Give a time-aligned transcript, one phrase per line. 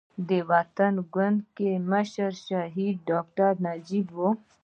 [0.29, 4.29] د وطن ګوند کې مشر شهيد ډاکټر نجيب الله وو.